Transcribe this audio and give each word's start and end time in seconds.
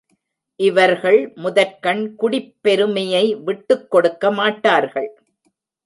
இவர்கள் 0.59 1.31
முதற்கண் 1.35 2.15
குடிப் 2.15 2.55
பெருமையை 2.61 3.35
விட்டுக்கொடுக்க 3.45 4.31
மாட்டார்கள். 4.31 5.11